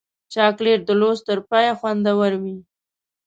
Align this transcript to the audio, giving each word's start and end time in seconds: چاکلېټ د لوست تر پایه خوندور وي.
چاکلېټ 0.33 0.81
د 0.85 0.91
لوست 1.01 1.23
تر 1.29 1.39
پایه 1.49 1.73
خوندور 1.79 2.31
وي. 2.41 2.57